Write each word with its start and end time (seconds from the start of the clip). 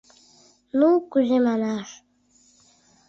Ну, 0.79 0.89
кузе 1.11 1.37
манаш?.. 1.45 1.89